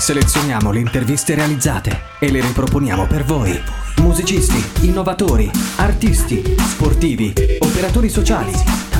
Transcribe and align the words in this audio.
Selezioniamo 0.00 0.72
le 0.72 0.80
interviste 0.80 1.34
realizzate 1.34 2.00
e 2.18 2.30
le 2.30 2.40
riproponiamo 2.40 3.06
per 3.06 3.22
voi. 3.22 3.52
Musicisti, 3.98 4.86
innovatori, 4.86 5.50
artisti, 5.76 6.42
sportivi, 6.56 7.34
operatori 7.58 8.08
sociali. 8.08 8.50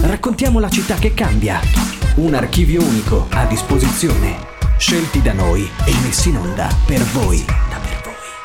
Raccontiamo 0.03 0.59
la 0.61 0.69
città 0.69 0.97
che 0.97 1.15
cambia. 1.15 1.59
Un 2.17 2.35
archivio 2.35 2.83
unico 2.83 3.29
a 3.31 3.47
disposizione. 3.47 4.37
Scelti 4.77 5.23
da 5.23 5.33
noi 5.33 5.63
e 5.63 5.93
messi 6.05 6.29
in 6.29 6.37
onda 6.37 6.69
per 6.87 7.01
voi. 7.05 7.43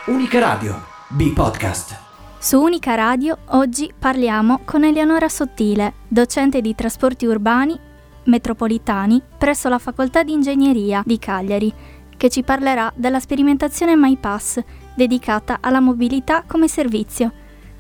Unica 0.06 0.40
Radio, 0.40 0.82
B-Podcast. 1.10 2.00
Su 2.38 2.62
Unica 2.62 2.96
Radio 2.96 3.38
oggi 3.48 3.92
parliamo 4.00 4.62
con 4.64 4.86
Eleonora 4.86 5.28
Sottile, 5.28 5.96
docente 6.08 6.62
di 6.62 6.74
trasporti 6.74 7.26
urbani 7.26 7.78
metropolitani 8.26 9.22
presso 9.38 9.70
la 9.70 9.80
Facoltà 9.80 10.24
di 10.24 10.34
Ingegneria 10.34 11.04
di 11.06 11.18
Cagliari, 11.20 11.74
che 12.18 12.30
ci 12.30 12.44
parlerà 12.44 12.92
della 12.96 13.20
sperimentazione 13.20 13.96
MyPass 13.96 14.60
dedicata 14.96 15.58
alla 15.62 15.80
mobilità 15.80 16.44
come 16.46 16.68
servizio. 16.68 17.32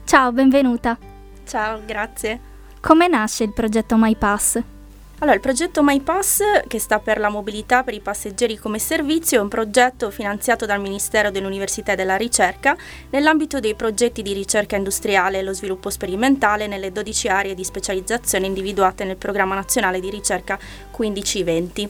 Ciao, 0.03 0.31
benvenuta. 0.31 0.98
Ciao, 1.45 1.81
grazie. 1.85 2.40
Come 2.81 3.07
nasce 3.07 3.43
il 3.43 3.53
progetto 3.53 3.95
MyPass? 3.98 4.62
Allora, 5.20 5.38
il 5.38 5.41
progetto 5.41 5.81
MyPass, 5.81 6.67
che 6.67 6.77
sta 6.77 6.99
per 6.99 7.20
la 7.20 7.29
mobilità 7.29 7.84
per 7.84 7.93
i 7.93 8.02
passeggeri 8.02 8.57
come 8.57 8.79
servizio, 8.79 9.40
è 9.40 9.41
un 9.41 9.48
progetto 9.48 10.12
finanziato 10.12 10.65
dal 10.65 10.81
Ministero 10.81 11.31
dell'Università 11.31 11.93
e 11.93 11.95
della 11.95 12.17
Ricerca 12.17 12.76
nell'ambito 13.12 13.62
dei 13.62 13.76
progetti 13.76 14.21
di 14.21 14.34
ricerca 14.34 14.76
industriale 14.76 15.40
e 15.40 15.41
lo 15.41 15.54
sviluppo 15.54 15.90
sperimentale 15.90 16.67
nelle 16.67 16.91
12 16.91 17.27
aree 17.29 17.55
di 17.55 17.63
specializzazione 17.63 18.45
individuate 18.45 19.05
nel 19.05 19.15
Programma 19.15 19.55
Nazionale 19.55 20.02
di 20.02 20.09
Ricerca 20.09 20.59
1520. 20.98 21.90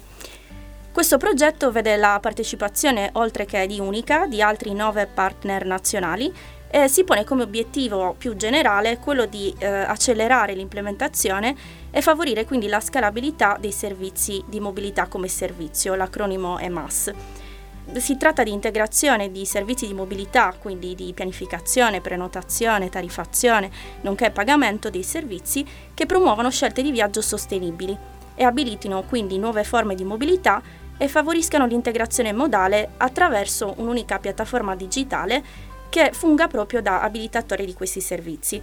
Questo 0.95 1.17
progetto 1.17 1.73
vede 1.73 1.97
la 1.97 2.19
partecipazione, 2.21 3.09
oltre 3.15 3.43
che 3.43 3.67
di 3.67 3.81
Unica, 3.81 4.27
di 4.27 4.41
altri 4.41 4.73
nove 4.73 5.07
partner 5.07 5.65
nazionali 5.65 6.33
e 6.69 6.87
si 6.87 7.03
pone 7.03 7.25
come 7.25 7.43
obiettivo 7.43 8.15
più 8.17 8.37
generale 8.37 8.97
quello 8.99 9.25
di 9.25 9.53
eh, 9.57 9.65
accelerare 9.67 10.53
l'implementazione 10.53 11.53
e 11.91 12.01
favorire 12.01 12.45
quindi 12.45 12.67
la 12.67 12.79
scalabilità 12.79 13.57
dei 13.59 13.73
servizi 13.73 14.41
di 14.47 14.61
mobilità 14.61 15.07
come 15.07 15.27
servizio, 15.27 15.95
l'acronimo 15.95 16.59
EMAS. 16.59 17.11
Si 17.97 18.15
tratta 18.15 18.43
di 18.43 18.53
integrazione 18.53 19.31
di 19.31 19.45
servizi 19.45 19.87
di 19.87 19.93
mobilità, 19.93 20.55
quindi 20.57 20.95
di 20.95 21.11
pianificazione, 21.11 21.99
prenotazione, 21.99 22.87
tarifazione, 22.87 23.69
nonché 24.03 24.31
pagamento 24.31 24.89
dei 24.89 25.03
servizi 25.03 25.65
che 25.93 26.05
promuovono 26.05 26.49
scelte 26.49 26.81
di 26.81 26.91
viaggio 26.91 27.19
sostenibili 27.19 28.13
e 28.33 28.43
abilitino 28.43 29.03
quindi 29.03 29.37
nuove 29.37 29.63
forme 29.63 29.95
di 29.95 30.03
mobilità 30.03 30.61
e 30.97 31.07
favoriscano 31.07 31.65
l'integrazione 31.65 32.33
modale 32.33 32.91
attraverso 32.97 33.73
un'unica 33.77 34.19
piattaforma 34.19 34.75
digitale 34.75 35.43
che 35.89 36.11
funga 36.13 36.47
proprio 36.47 36.81
da 36.81 37.01
abilitatore 37.01 37.65
di 37.65 37.73
questi 37.73 38.01
servizi. 38.01 38.61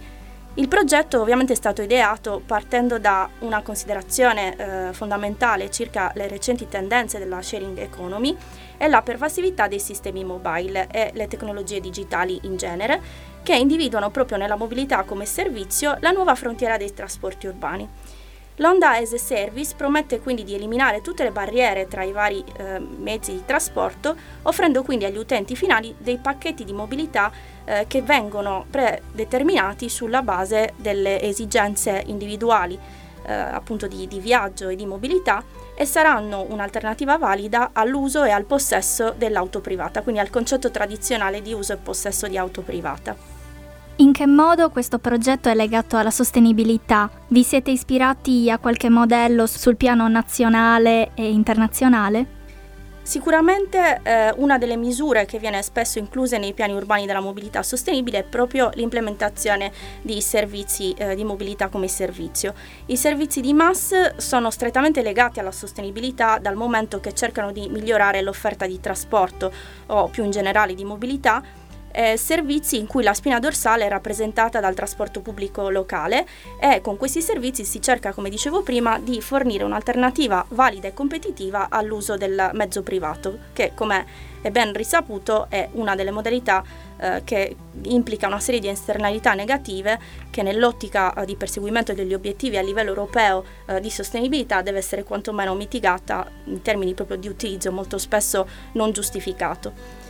Il 0.55 0.67
progetto 0.67 1.19
ovviamente 1.19 1.53
è 1.53 1.55
stato 1.55 1.81
ideato 1.81 2.39
partendo 2.45 2.99
da 2.99 3.27
una 3.39 3.63
considerazione 3.63 4.55
eh, 4.55 4.93
fondamentale 4.93 5.71
circa 5.71 6.11
le 6.13 6.27
recenti 6.27 6.67
tendenze 6.67 7.17
della 7.17 7.41
sharing 7.41 7.79
economy 7.79 8.37
e 8.77 8.87
la 8.87 9.01
pervasività 9.01 9.67
dei 9.67 9.79
sistemi 9.79 10.23
mobile 10.23 10.89
e 10.91 11.09
le 11.15 11.27
tecnologie 11.27 11.79
digitali 11.79 12.39
in 12.43 12.55
genere, 12.55 13.01
che 13.41 13.55
individuano 13.55 14.11
proprio 14.11 14.37
nella 14.37 14.55
mobilità 14.55 15.01
come 15.05 15.25
servizio 15.25 15.97
la 16.01 16.11
nuova 16.11 16.35
frontiera 16.35 16.77
dei 16.77 16.93
trasporti 16.93 17.47
urbani. 17.47 17.89
L'Onda 18.57 18.91
as 18.97 19.13
a 19.13 19.17
Service 19.17 19.73
promette 19.75 20.19
quindi 20.19 20.43
di 20.43 20.53
eliminare 20.53 21.01
tutte 21.01 21.23
le 21.23 21.31
barriere 21.31 21.87
tra 21.87 22.03
i 22.03 22.11
vari 22.11 22.43
eh, 22.57 22.77
mezzi 22.79 23.31
di 23.31 23.43
trasporto, 23.45 24.15
offrendo 24.43 24.83
quindi 24.83 25.05
agli 25.05 25.17
utenti 25.17 25.55
finali 25.55 25.95
dei 25.97 26.19
pacchetti 26.19 26.63
di 26.63 26.71
mobilità 26.71 27.31
eh, 27.65 27.85
che 27.87 28.03
vengono 28.03 28.65
predeterminati 28.69 29.89
sulla 29.89 30.21
base 30.21 30.73
delle 30.75 31.19
esigenze 31.21 32.03
individuali 32.05 32.77
eh, 33.25 33.33
appunto 33.33 33.87
di, 33.87 34.07
di 34.07 34.19
viaggio 34.19 34.69
e 34.69 34.75
di 34.75 34.85
mobilità 34.85 35.43
e 35.75 35.85
saranno 35.85 36.45
un'alternativa 36.47 37.17
valida 37.17 37.71
all'uso 37.73 38.23
e 38.23 38.29
al 38.29 38.43
possesso 38.43 39.15
dell'auto 39.17 39.61
privata, 39.61 40.03
quindi 40.03 40.21
al 40.21 40.29
concetto 40.29 40.69
tradizionale 40.69 41.41
di 41.41 41.53
uso 41.53 41.73
e 41.73 41.77
possesso 41.77 42.27
di 42.27 42.37
auto 42.37 42.61
privata. 42.61 43.32
In 44.03 44.11
che 44.11 44.27
modo 44.27 44.69
questo 44.69 44.99
progetto 44.99 45.47
è 45.47 45.55
legato 45.55 45.95
alla 45.95 46.11
sostenibilità? 46.11 47.09
Vi 47.29 47.41
siete 47.41 47.71
ispirati 47.71 48.51
a 48.51 48.57
qualche 48.57 48.89
modello 48.89 49.45
sul 49.45 49.77
piano 49.77 50.09
nazionale 50.09 51.11
e 51.15 51.31
internazionale? 51.31 52.41
Sicuramente 53.01 54.01
eh, 54.03 54.33
una 54.37 54.57
delle 54.57 54.75
misure 54.75 55.25
che 55.25 55.39
viene 55.39 55.61
spesso 55.61 55.99
incluse 55.99 56.37
nei 56.37 56.53
piani 56.53 56.73
urbani 56.73 57.05
della 57.05 57.21
mobilità 57.21 57.63
sostenibile 57.63 58.19
è 58.19 58.23
proprio 58.23 58.71
l'implementazione 58.73 59.71
di 60.01 60.19
servizi 60.21 60.93
eh, 60.93 61.15
di 61.15 61.23
mobilità 61.23 61.69
come 61.69 61.87
servizio. 61.87 62.53
I 62.87 62.97
servizi 62.97 63.39
di 63.39 63.53
MAS 63.53 64.15
sono 64.17 64.51
strettamente 64.51 65.01
legati 65.01 65.39
alla 65.39 65.51
sostenibilità 65.51 66.39
dal 66.39 66.55
momento 66.55 66.99
che 66.99 67.13
cercano 67.13 67.53
di 67.53 67.69
migliorare 67.69 68.21
l'offerta 68.21 68.65
di 68.65 68.79
trasporto 68.81 69.51
o 69.87 70.07
più 70.09 70.23
in 70.23 70.31
generale 70.31 70.73
di 70.73 70.83
mobilità 70.85 71.41
eh, 71.93 72.17
servizi 72.17 72.77
in 72.77 72.87
cui 72.87 73.03
la 73.03 73.13
spina 73.13 73.39
dorsale 73.39 73.85
è 73.85 73.89
rappresentata 73.89 74.59
dal 74.59 74.73
trasporto 74.73 75.21
pubblico 75.21 75.69
locale 75.69 76.25
e 76.59 76.81
con 76.81 76.97
questi 76.97 77.21
servizi 77.21 77.63
si 77.63 77.81
cerca, 77.81 78.13
come 78.13 78.29
dicevo 78.29 78.63
prima, 78.63 78.99
di 78.99 79.21
fornire 79.21 79.63
un'alternativa 79.63 80.43
valida 80.49 80.87
e 80.87 80.93
competitiva 80.93 81.67
all'uso 81.69 82.17
del 82.17 82.49
mezzo 82.53 82.81
privato, 82.81 83.37
che 83.53 83.71
come 83.75 84.31
è 84.41 84.51
ben 84.51 84.73
risaputo 84.73 85.45
è 85.49 85.69
una 85.73 85.95
delle 85.95 86.11
modalità 86.11 86.63
eh, 86.97 87.21
che 87.23 87.55
implica 87.83 88.27
una 88.27 88.41
serie 88.41 88.59
di 88.59 88.67
esternalità 88.67 89.33
negative 89.33 89.97
che 90.29 90.43
nell'ottica 90.43 91.13
eh, 91.13 91.25
di 91.25 91.37
perseguimento 91.37 91.93
degli 91.93 92.13
obiettivi 92.13 92.57
a 92.57 92.61
livello 92.61 92.89
europeo 92.89 93.45
eh, 93.65 93.79
di 93.79 93.89
sostenibilità 93.89 94.61
deve 94.61 94.79
essere 94.79 95.03
quantomeno 95.03 95.55
mitigata 95.55 96.29
in 96.45 96.61
termini 96.61 96.93
proprio 96.93 97.17
di 97.17 97.29
utilizzo 97.29 97.71
molto 97.71 97.97
spesso 97.97 98.45
non 98.73 98.91
giustificato. 98.91 100.02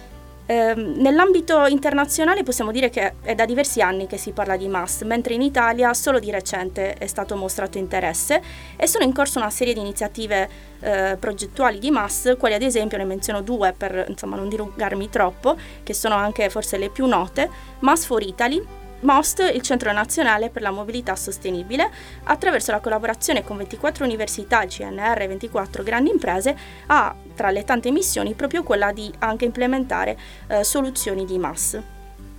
Eh, 0.46 0.74
nell'ambito 0.76 1.66
internazionale 1.68 2.44
possiamo 2.44 2.72
dire 2.72 2.90
che 2.90 3.14
è 3.22 3.34
da 3.34 3.46
diversi 3.46 3.82
anni 3.82 4.08
che 4.08 4.18
si 4.18 4.32
parla 4.32 4.58
di 4.58 4.68
MAS, 4.68 5.04
mentre 5.04 5.34
in 5.36 5.42
Italia 5.42 5.94
solo 5.94 6.20
di 6.20 6.30
recente 6.32 6.96
è 6.96 7.08
stato 7.08 7.36
mostrato 7.38 7.78
interesse 7.78 8.42
e 8.76 8.86
sono 8.86 9.06
in 9.06 9.14
corso 9.14 9.40
una 9.40 9.50
serie 9.50 9.74
di 9.74 9.80
iniziative 9.80 10.50
eh, 10.82 11.16
progettuali 11.18 11.80
di 11.80 11.92
MAS, 11.92 12.36
quali 12.38 12.56
ad 12.56 12.62
esempio 12.62 12.98
ne 12.98 13.06
menziono 13.06 13.42
due 13.42 13.74
per 13.76 14.06
insomma, 14.10 14.36
non 14.36 14.50
dilungarmi 14.50 15.10
troppo, 15.10 15.56
che 15.82 15.94
sono 15.94 16.16
anche 16.16 16.50
forse 16.50 16.78
le 16.78 16.90
più 16.90 17.06
note, 17.06 17.50
MAS 17.80 18.06
for 18.06 18.22
Italy, 18.22 18.82
MOST, 19.04 19.52
il 19.54 19.62
Centro 19.62 19.92
Nazionale 19.92 20.50
per 20.50 20.62
la 20.62 20.72
Mobilità 20.72 21.16
Sostenibile, 21.16 21.90
attraverso 22.24 22.72
la 22.72 22.80
collaborazione 22.80 23.44
con 23.44 23.58
24 23.58 24.06
università, 24.06 24.64
il 24.64 24.70
CNR 24.70 25.22
e 25.22 25.28
24 25.28 25.84
grandi 25.84 26.10
imprese, 26.10 26.56
ha 26.88 27.16
tra 27.36 27.50
le 27.50 27.64
tante 27.64 27.92
missioni 27.92 28.34
proprio 28.34 28.64
quella 28.64 28.92
di 28.92 29.12
anche 29.20 29.46
implementare 29.46 30.18
eh, 30.48 30.64
soluzioni 30.64 31.26
di 31.26 31.38
MAS. 31.38 31.80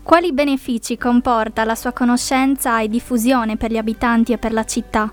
Quali 0.02 0.32
benefici 0.32 0.98
comporta 0.98 1.64
la 1.64 1.74
sua 1.74 1.92
conoscenza 1.92 2.80
e 2.80 2.88
diffusione 2.88 3.56
per 3.56 3.70
gli 3.70 3.78
abitanti 3.78 4.32
e 4.32 4.38
per 4.38 4.52
la 4.52 4.64
città? 4.64 5.10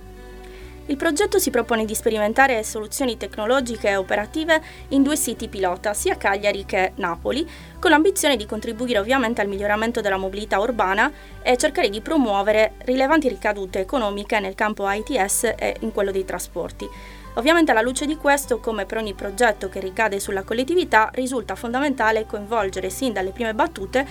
Il 0.88 0.98
progetto 0.98 1.38
si 1.38 1.52
propone 1.52 1.86
di 1.86 1.94
sperimentare 1.94 2.64
soluzioni 2.64 3.16
tecnologiche 3.16 3.90
e 3.90 3.96
operative 3.96 4.62
in 4.90 5.04
due 5.04 5.16
siti 5.16 5.48
pilota, 5.48 5.94
sia 5.94 6.18
Cagliari 6.18 6.66
che 6.66 6.94
Napoli, 6.96 7.48
con 7.80 7.92
l'ambizione 7.92 8.36
di 8.36 8.48
contribuire 8.48 9.00
ovviamente 9.00 9.42
al 9.42 9.48
miglioramento 9.48 10.02
della 10.02 10.18
mobilità 10.18 10.60
urbana 10.60 11.12
e 11.44 11.56
cercare 11.56 11.90
di 11.90 12.02
promuovere 12.02 12.74
rilevanti 12.80 13.30
ricadute 13.30 13.80
economiche 13.80 14.40
nel 14.40 14.56
campo 14.56 14.90
ITS 14.90 15.54
e 15.56 15.76
in 15.82 15.92
quello 15.92 16.12
dei 16.12 16.26
trasporti. 16.26 16.90
Ovviamente 17.36 17.72
alla 17.72 17.82
luce 17.82 18.06
di 18.06 18.18
questo, 18.18 18.60
come 18.60 18.86
per 18.86 18.98
ogni 18.98 19.14
progetto 19.14 19.70
che 19.70 19.80
ricade 19.80 20.20
sulla 20.20 20.44
collettività, 20.44 21.10
risulta 21.14 21.56
fondamentale 21.56 22.26
coinvolgere 22.26 22.90
sin 22.90 23.14
dalle 23.14 23.32
prime 23.32 23.54
battute 23.54 24.06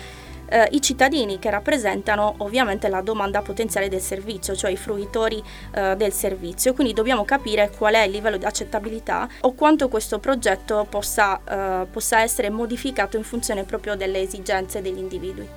eh, 0.51 0.69
i 0.73 0.83
cittadini 0.83 1.39
che 1.39 1.49
rappresentano 1.49 2.35
ovviamente 2.39 2.89
la 2.89 3.01
domanda 3.01 3.41
potenziale 3.41 3.89
del 3.89 4.01
servizio, 4.01 4.55
cioè 4.55 4.71
i 4.71 4.77
fruitori 4.77 5.43
eh, 5.73 5.95
del 5.97 6.13
servizio. 6.13 6.75
Quindi 6.75 6.93
dobbiamo 6.93 7.25
capire 7.25 7.71
qual 7.77 7.95
è 7.95 8.03
il 8.03 8.11
livello 8.11 8.37
di 8.37 8.45
accettabilità 8.45 9.29
o 9.41 9.53
quanto 9.53 9.89
questo 9.89 10.19
progetto 10.19 10.87
possa, 10.89 11.41
eh, 11.83 11.87
possa 11.87 12.21
essere 12.21 12.51
modificato 12.51 13.17
in 13.17 13.23
funzione 13.23 13.65
proprio 13.65 13.97
delle 13.97 14.21
esigenze 14.21 14.83
degli 14.83 14.99
individui. 14.99 15.49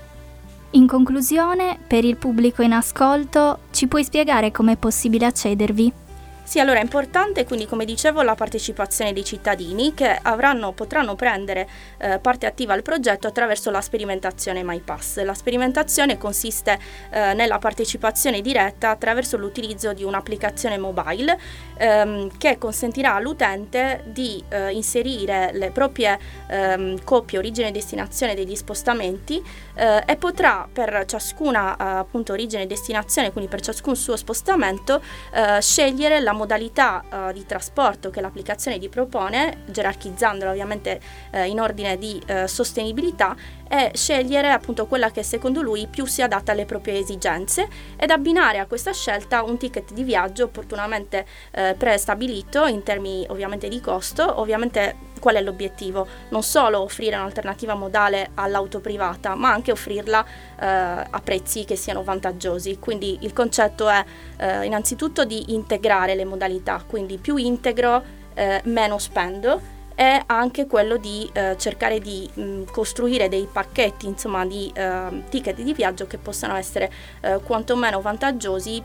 In 0.72 0.88
conclusione, 0.88 1.78
per 1.86 2.04
il 2.04 2.18
pubblico 2.18 2.64
in 2.64 2.72
ascolto, 2.72 3.60
ci 3.72 3.88
puoi 3.88 4.04
spiegare 4.04 4.52
come 4.52 4.72
è 4.72 4.78
possibile 4.78 5.28
accedervi? 5.28 5.94
Sì, 6.46 6.60
allora 6.60 6.80
è 6.80 6.84
importante 6.84 7.46
quindi 7.46 7.66
come 7.66 7.86
dicevo 7.86 8.22
la 8.22 8.36
partecipazione 8.36 9.14
dei 9.14 9.24
cittadini 9.24 9.94
che 9.94 10.20
avranno, 10.22 10.74
potranno 10.74 11.16
prendere 11.16 11.68
eh, 11.98 12.20
parte 12.20 12.46
attiva 12.46 12.74
al 12.74 12.82
progetto 12.82 13.28
attraverso 13.28 13.72
la 13.72 13.80
sperimentazione 13.80 14.62
MyPass. 14.62 15.24
La 15.24 15.34
sperimentazione 15.34 16.18
consiste 16.18 16.78
eh, 17.12 17.34
nella 17.34 17.60
partecipazione 17.60 18.42
diretta 18.42 18.90
attraverso 18.90 19.38
l'utilizzo 19.38 19.94
di 19.94 20.04
un'applicazione 20.04 20.78
mobile 20.78 21.40
ehm, 21.78 22.38
che 22.38 22.58
consentirà 22.58 23.16
all'utente 23.16 24.04
di 24.06 24.44
eh, 24.50 24.72
inserire 24.72 25.52
le 25.54 25.72
proprie 25.72 26.20
ehm, 26.50 27.04
coppie 27.06 27.38
origine 27.38 27.70
e 27.70 27.72
destinazione 27.72 28.36
degli 28.36 28.56
spostamenti 28.56 29.42
eh, 29.76 30.04
e 30.06 30.16
potrà 30.18 30.68
per 30.72 31.06
ciascuna 31.08 31.76
eh, 31.76 31.84
appunto 32.00 32.34
origine 32.34 32.64
e 32.64 32.68
destinazione, 32.68 33.32
quindi 33.32 33.50
per 33.50 33.62
ciascun 33.62 33.96
suo 33.96 34.18
spostamento, 34.18 35.02
eh, 35.34 35.62
scegliere 35.62 36.20
la 36.20 36.33
modalità 36.34 37.04
uh, 37.10 37.32
di 37.32 37.46
trasporto 37.46 38.10
che 38.10 38.22
l'applicazione 38.22 38.78
gli 38.78 38.90
propone, 38.90 39.64
gerarchizzandola 39.68 40.52
ovviamente 40.52 41.00
uh, 41.32 41.40
in 41.44 41.60
ordine 41.60 41.98
di 41.98 42.22
uh, 42.28 42.46
sostenibilità 42.46 43.36
e 43.68 43.92
scegliere 43.94 44.50
appunto 44.50 44.86
quella 44.86 45.10
che 45.12 45.24
secondo 45.24 45.62
lui 45.62 45.88
più 45.88 46.06
si 46.06 46.22
adatta 46.22 46.52
alle 46.52 46.66
proprie 46.66 47.00
esigenze 47.00 47.68
ed 47.96 48.12
abbinare 48.12 48.60
a 48.60 48.66
questa 48.66 48.94
scelta 48.94 49.42
un 49.44 49.58
ticket 49.58 49.94
di 49.94 50.04
viaggio 50.04 50.44
opportunamente 50.44 51.26
prestabilito 51.78 52.66
in 52.66 52.84
termini 52.84 53.26
ovviamente 53.30 53.68
di 53.70 53.80
costo, 53.80 54.40
ovviamente 54.40 55.12
qual 55.24 55.36
è 55.36 55.42
l'obiettivo? 55.42 56.06
Non 56.30 56.44
solo 56.44 56.82
offrire 56.82 57.16
un'alternativa 57.16 57.76
modale 57.76 58.32
all'auto 58.34 58.82
privata, 58.82 59.36
ma 59.36 59.54
anche 59.54 59.72
offrirla 59.72 60.26
eh, 60.60 60.66
a 60.66 61.22
prezzi 61.24 61.64
che 61.64 61.78
siano 61.78 62.04
vantaggiosi. 62.04 62.78
Quindi 62.78 63.20
il 63.22 63.32
concetto 63.32 63.88
è 63.88 64.04
eh, 64.36 64.66
innanzitutto 64.66 65.24
di 65.24 65.54
integrare 65.54 66.16
le 66.16 66.26
modalità, 66.26 66.84
quindi 66.86 67.20
più 67.20 67.38
integro, 67.38 68.04
eh, 68.34 68.60
meno 68.66 68.98
spendo 68.98 69.62
e 69.96 70.24
anche 70.26 70.68
quello 70.68 70.98
di 70.98 71.30
eh, 71.32 71.56
cercare 71.58 72.00
di 72.00 72.30
mh, 72.34 72.64
costruire 72.72 73.30
dei 73.30 73.48
pacchetti, 73.50 74.08
insomma, 74.08 74.46
di 74.46 74.70
eh, 74.76 75.24
ticket 75.30 75.56
di 75.56 75.74
viaggio 75.74 76.06
che 76.06 76.18
possano 76.18 76.58
essere 76.58 76.92
eh, 77.22 77.40
quantomeno 77.42 78.02
vantaggiosi 78.02 78.84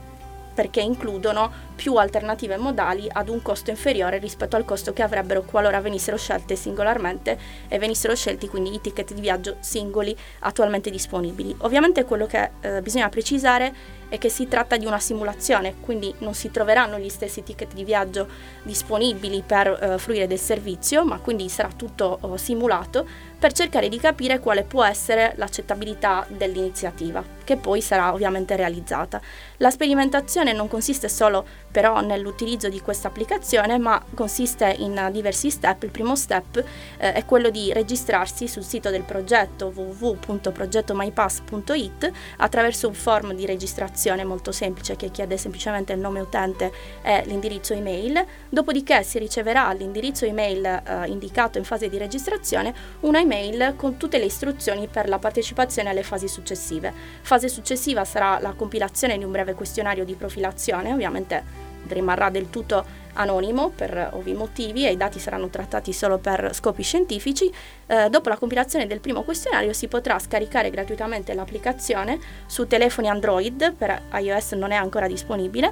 perché 0.58 0.80
includono 0.80 1.52
più 1.76 1.94
alternative 1.94 2.56
modali 2.56 3.06
ad 3.08 3.28
un 3.28 3.40
costo 3.42 3.70
inferiore 3.70 4.18
rispetto 4.18 4.56
al 4.56 4.64
costo 4.64 4.92
che 4.92 5.04
avrebbero 5.04 5.42
qualora 5.42 5.80
venissero 5.80 6.16
scelte 6.16 6.56
singolarmente 6.56 7.38
e 7.68 7.78
venissero 7.78 8.16
scelti 8.16 8.48
quindi 8.48 8.74
i 8.74 8.80
ticket 8.80 9.14
di 9.14 9.20
viaggio 9.20 9.58
singoli 9.60 10.16
attualmente 10.40 10.90
disponibili. 10.90 11.54
Ovviamente 11.58 12.04
quello 12.04 12.26
che 12.26 12.50
eh, 12.60 12.82
bisogna 12.82 13.08
precisare 13.08 13.72
è 14.08 14.18
che 14.18 14.28
si 14.28 14.48
tratta 14.48 14.76
di 14.76 14.86
una 14.86 14.98
simulazione, 14.98 15.74
quindi 15.80 16.12
non 16.18 16.34
si 16.34 16.50
troveranno 16.50 16.98
gli 16.98 17.08
stessi 17.08 17.42
ticket 17.42 17.74
di 17.74 17.84
viaggio 17.84 18.28
disponibili 18.62 19.42
per 19.46 19.68
eh, 19.68 19.98
fruire 19.98 20.26
del 20.26 20.38
servizio, 20.38 21.04
ma 21.04 21.18
quindi 21.18 21.48
sarà 21.48 21.70
tutto 21.74 22.18
oh, 22.20 22.36
simulato 22.36 23.06
per 23.38 23.52
cercare 23.52 23.88
di 23.88 23.98
capire 23.98 24.40
quale 24.40 24.64
può 24.64 24.84
essere 24.84 25.34
l'accettabilità 25.36 26.26
dell'iniziativa, 26.28 27.22
che 27.44 27.56
poi 27.56 27.80
sarà 27.80 28.12
ovviamente 28.12 28.56
realizzata. 28.56 29.20
La 29.58 29.70
sperimentazione 29.70 30.52
non 30.52 30.66
consiste 30.66 31.08
solo 31.08 31.46
però 31.70 32.00
nell'utilizzo 32.00 32.68
di 32.68 32.80
questa 32.80 33.06
applicazione, 33.08 33.78
ma 33.78 34.02
consiste 34.14 34.74
in 34.78 35.10
diversi 35.12 35.50
step. 35.50 35.84
Il 35.84 35.90
primo 35.90 36.16
step 36.16 36.64
eh, 36.98 37.12
è 37.12 37.24
quello 37.24 37.50
di 37.50 37.72
registrarsi 37.72 38.48
sul 38.48 38.64
sito 38.64 38.90
del 38.90 39.02
progetto 39.02 39.72
www.progettomypass.it 39.72 42.10
attraverso 42.38 42.88
un 42.88 42.94
form 42.94 43.34
di 43.34 43.46
registrazione 43.46 43.97
molto 44.24 44.52
semplice 44.52 44.96
che 44.96 45.10
chiede 45.10 45.36
semplicemente 45.36 45.92
il 45.92 45.98
nome 45.98 46.20
utente 46.20 46.72
e 47.02 47.22
l'indirizzo 47.26 47.74
email, 47.74 48.24
dopodiché 48.48 49.02
si 49.02 49.18
riceverà 49.18 49.66
all'indirizzo 49.66 50.24
email 50.24 50.64
eh, 50.64 51.06
indicato 51.06 51.58
in 51.58 51.64
fase 51.64 51.88
di 51.88 51.98
registrazione 51.98 52.74
una 53.00 53.18
email 53.20 53.74
con 53.76 53.96
tutte 53.96 54.18
le 54.18 54.26
istruzioni 54.26 54.86
per 54.86 55.08
la 55.08 55.18
partecipazione 55.18 55.90
alle 55.90 56.02
fasi 56.02 56.28
successive. 56.28 56.92
Fase 57.22 57.48
successiva 57.48 58.04
sarà 58.04 58.38
la 58.38 58.52
compilazione 58.52 59.18
di 59.18 59.24
un 59.24 59.32
breve 59.32 59.54
questionario 59.54 60.04
di 60.04 60.14
profilazione, 60.14 60.92
ovviamente 60.92 61.67
rimarrà 61.86 62.30
del 62.30 62.50
tutto 62.50 63.06
anonimo 63.14 63.70
per 63.70 64.10
ovvi 64.12 64.32
motivi 64.32 64.86
e 64.86 64.92
i 64.92 64.96
dati 64.96 65.18
saranno 65.18 65.48
trattati 65.48 65.92
solo 65.92 66.18
per 66.18 66.50
scopi 66.54 66.82
scientifici. 66.82 67.52
Eh, 67.86 68.08
dopo 68.10 68.28
la 68.28 68.36
compilazione 68.36 68.86
del 68.86 69.00
primo 69.00 69.22
questionario 69.22 69.72
si 69.72 69.88
potrà 69.88 70.18
scaricare 70.18 70.70
gratuitamente 70.70 71.34
l'applicazione 71.34 72.18
su 72.46 72.66
telefoni 72.66 73.08
Android, 73.08 73.74
per 73.74 74.02
iOS 74.14 74.52
non 74.52 74.70
è 74.70 74.76
ancora 74.76 75.06
disponibile, 75.06 75.70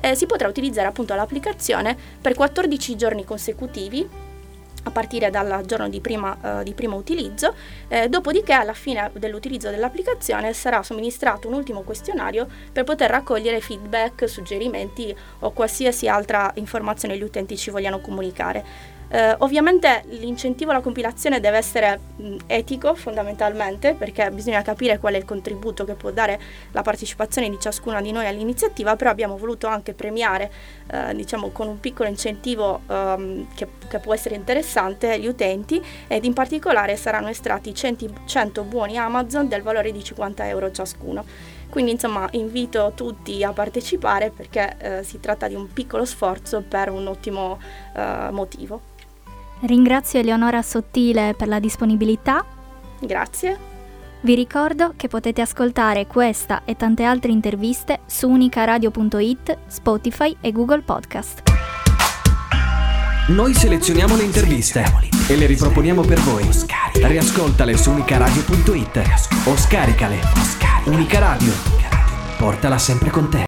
e 0.00 0.14
si 0.14 0.26
potrà 0.26 0.48
utilizzare 0.48 0.86
appunto 0.86 1.14
l'applicazione 1.14 1.96
per 2.20 2.34
14 2.34 2.96
giorni 2.96 3.24
consecutivi 3.24 4.27
a 4.88 4.90
partire 4.90 5.30
dal 5.30 5.62
giorno 5.64 5.88
di 5.88 6.00
prima, 6.00 6.36
uh, 6.40 6.62
di 6.62 6.74
primo 6.74 6.96
utilizzo, 6.96 7.54
eh, 7.88 8.08
dopodiché 8.08 8.52
alla 8.52 8.72
fine 8.72 9.10
dell'utilizzo 9.14 9.70
dell'applicazione 9.70 10.52
sarà 10.52 10.82
somministrato 10.82 11.48
un 11.48 11.54
ultimo 11.54 11.82
questionario 11.82 12.46
per 12.72 12.84
poter 12.84 13.10
raccogliere 13.10 13.60
feedback, 13.60 14.28
suggerimenti 14.28 15.14
o 15.40 15.52
qualsiasi 15.52 16.08
altra 16.08 16.50
informazione 16.54 17.16
gli 17.16 17.22
utenti 17.22 17.56
ci 17.56 17.70
vogliano 17.70 18.00
comunicare. 18.00 18.97
Eh, 19.10 19.34
ovviamente 19.38 20.04
l'incentivo 20.08 20.70
alla 20.70 20.80
compilazione 20.80 21.40
deve 21.40 21.56
essere 21.56 21.98
mh, 22.16 22.36
etico 22.46 22.94
fondamentalmente 22.94 23.94
perché 23.94 24.30
bisogna 24.30 24.60
capire 24.60 24.98
qual 24.98 25.14
è 25.14 25.16
il 25.16 25.24
contributo 25.24 25.86
che 25.86 25.94
può 25.94 26.10
dare 26.10 26.38
la 26.72 26.82
partecipazione 26.82 27.48
di 27.48 27.58
ciascuna 27.58 28.02
di 28.02 28.12
noi 28.12 28.26
all'iniziativa, 28.26 28.96
però 28.96 29.08
abbiamo 29.08 29.38
voluto 29.38 29.66
anche 29.66 29.94
premiare 29.94 30.52
eh, 30.90 31.14
diciamo 31.14 31.48
con 31.50 31.68
un 31.68 31.80
piccolo 31.80 32.08
incentivo 32.10 32.82
ehm, 32.86 33.54
che, 33.54 33.66
che, 33.88 33.98
può 33.98 34.12
essere 34.12 34.34
interessante 34.34 35.18
gli 35.18 35.26
utenti 35.26 35.82
ed 36.06 36.24
in 36.26 36.34
particolare 36.34 36.96
saranno 36.96 37.28
estratti 37.28 37.74
100, 37.74 38.06
100 38.26 38.62
buoni 38.64 38.98
Amazon 38.98 39.48
del 39.48 39.62
valore 39.62 39.90
di 39.90 40.04
50 40.04 40.46
euro 40.48 40.70
ciascuno. 40.70 41.24
Quindi 41.70 41.92
insomma 41.92 42.28
invito 42.32 42.92
tutti 42.94 43.42
a 43.42 43.52
partecipare 43.52 44.30
perché 44.30 44.76
eh, 44.78 45.02
si 45.02 45.20
tratta 45.20 45.48
di 45.48 45.54
un 45.54 45.70
piccolo 45.72 46.04
sforzo 46.04 46.62
per 46.66 46.90
un 46.90 47.06
ottimo 47.06 47.58
eh, 47.94 48.28
motivo. 48.30 48.96
Ringrazio 49.60 50.20
Eleonora 50.20 50.62
Sottile 50.62 51.34
per 51.36 51.48
la 51.48 51.58
disponibilità. 51.58 52.44
Grazie. 53.00 53.56
Vi 54.20 54.34
ricordo 54.34 54.94
che 54.96 55.06
potete 55.08 55.40
ascoltare 55.40 56.06
questa 56.06 56.62
e 56.64 56.76
tante 56.76 57.04
altre 57.04 57.30
interviste 57.30 58.00
su 58.06 58.28
unicaradio.it, 58.28 59.58
Spotify 59.66 60.36
e 60.40 60.50
Google 60.50 60.82
Podcast. 60.82 61.42
Noi 63.28 63.52
selezioniamo 63.54 64.16
le 64.16 64.22
interviste 64.22 64.82
e 65.28 65.36
le 65.36 65.46
riproponiamo 65.46 66.02
per 66.02 66.18
voi. 66.20 66.48
Riascoltale 66.94 67.76
su 67.76 67.90
unicaradio.it 67.90 69.46
o 69.46 69.56
scaricale. 69.56 70.18
Unica 70.86 71.18
Radio. 71.18 71.52
Portala 72.38 72.78
sempre 72.78 73.10
con 73.10 73.28
te. 73.28 73.46